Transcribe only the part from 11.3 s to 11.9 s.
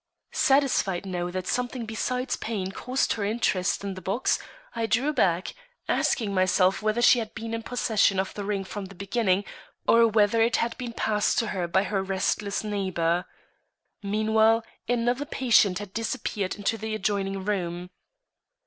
to her by